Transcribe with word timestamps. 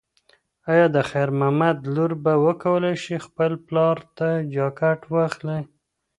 ایا 0.71 0.85
د 0.95 0.97
خیر 1.09 1.29
محمد 1.39 1.77
لور 1.93 2.11
به 2.23 2.33
وکولی 2.45 2.93
شي 3.03 3.15
خپل 3.25 3.51
پلار 3.67 3.97
ته 4.17 4.27
جاکټ 4.53 4.99
واخلي؟ 5.13 5.59